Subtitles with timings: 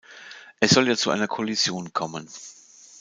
[0.59, 2.27] Es soll ja zu einer Kollision kommen.